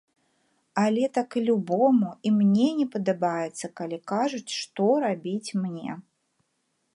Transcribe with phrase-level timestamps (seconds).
[0.83, 5.91] Але так і любому, і мне не падабаецца, калі кажуць, што рабіць мне.